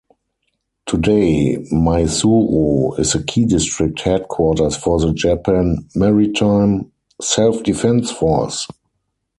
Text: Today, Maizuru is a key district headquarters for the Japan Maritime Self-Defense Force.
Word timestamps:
Today, 0.87 1.57
Maizuru 1.71 2.97
is 2.97 3.13
a 3.13 3.21
key 3.21 3.45
district 3.45 4.01
headquarters 4.01 4.75
for 4.75 4.99
the 4.99 5.13
Japan 5.13 5.87
Maritime 5.93 6.91
Self-Defense 7.21 8.09
Force. 8.09 8.65